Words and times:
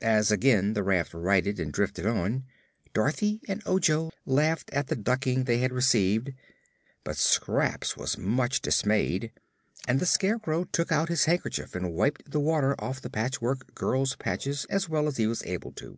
As 0.00 0.32
again 0.32 0.72
the 0.72 0.82
raft 0.82 1.14
righted 1.14 1.60
and 1.60 1.72
drifted 1.72 2.04
on, 2.04 2.42
Dorothy 2.92 3.40
and 3.46 3.62
Ojo 3.64 4.10
laughed 4.26 4.70
at 4.72 4.88
the 4.88 4.96
ducking 4.96 5.44
they 5.44 5.58
had 5.58 5.72
received; 5.72 6.32
but 7.04 7.16
Scraps 7.16 7.96
was 7.96 8.18
much 8.18 8.60
dismayed 8.60 9.30
and 9.86 10.00
the 10.00 10.04
Scarecrow 10.06 10.64
took 10.64 10.90
out 10.90 11.08
his 11.10 11.26
handkerchief 11.26 11.76
and 11.76 11.92
wiped 11.92 12.28
the 12.28 12.40
water 12.40 12.74
off 12.80 13.00
the 13.02 13.08
Patchwork 13.08 13.72
Girl's 13.72 14.16
patches 14.16 14.64
as 14.68 14.88
well 14.88 15.06
as 15.06 15.16
he 15.18 15.28
was 15.28 15.44
able 15.46 15.70
to. 15.74 15.96